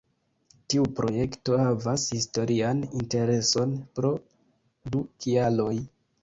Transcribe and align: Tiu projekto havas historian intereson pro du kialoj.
Tiu 0.73 0.85
projekto 0.99 1.59
havas 1.63 2.05
historian 2.15 2.81
intereson 3.01 3.77
pro 3.99 4.11
du 4.97 5.05
kialoj. 5.27 5.71